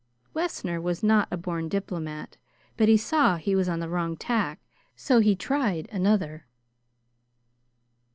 [0.33, 2.35] Wessner was not a born diplomat,
[2.75, 4.59] but he saw he was on the wrong tack,
[4.95, 6.47] so he tried another.